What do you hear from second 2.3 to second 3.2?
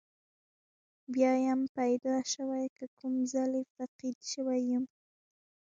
شوی که کوم